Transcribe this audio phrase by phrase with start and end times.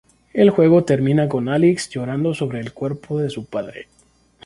[0.33, 3.87] El juego termina con Alyx llorando sobre el cuerpo de su padre.